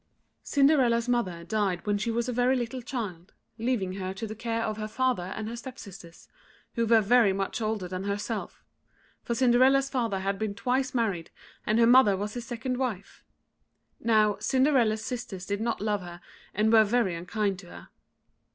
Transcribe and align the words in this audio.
Cinderella's 0.41 1.07
mother 1.07 1.43
died 1.43 1.85
while 1.85 1.95
she 1.97 2.09
was 2.09 2.27
a 2.27 2.33
very 2.33 2.55
little 2.55 2.81
child, 2.81 3.33
leaving 3.59 3.93
her 3.93 4.15
to 4.15 4.25
the 4.25 4.33
care 4.33 4.63
of 4.63 4.77
her 4.77 4.87
father 4.87 5.25
and 5.37 5.47
her 5.47 5.55
step 5.55 5.77
sisters, 5.77 6.27
who 6.73 6.87
were 6.87 7.01
very 7.01 7.31
much 7.33 7.61
older 7.61 7.87
than 7.87 8.05
herself; 8.05 8.63
for 9.21 9.35
Cinderella's 9.35 9.91
father 9.91 10.21
had 10.21 10.39
been 10.39 10.55
twice 10.55 10.95
married, 10.95 11.29
and 11.67 11.77
her 11.77 11.85
mother 11.85 12.17
was 12.17 12.33
his 12.33 12.47
second 12.47 12.77
wife. 12.77 13.23
Now, 13.99 14.37
Cinderella's 14.39 15.05
sisters 15.05 15.45
did 15.45 15.61
not 15.61 15.81
love 15.81 16.01
her, 16.01 16.19
and 16.55 16.73
were 16.73 16.83
very 16.83 17.13
unkind 17.13 17.59
to 17.59 17.67
her. 17.67 17.89